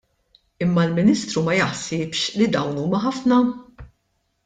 Imma 0.65 0.85
l-Ministru 0.85 1.45
ma 1.49 1.59
jaħsibx 1.59 2.35
li 2.41 2.51
dawn 2.59 2.83
huma 2.87 3.07
ħafna? 3.09 3.43